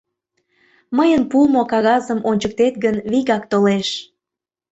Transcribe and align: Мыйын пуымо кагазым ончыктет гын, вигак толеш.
Мыйын 0.97 1.23
пуымо 1.31 1.61
кагазым 1.71 2.19
ончыктет 2.29 2.75
гын, 2.83 2.95
вигак 3.11 3.43
толеш. 3.51 3.89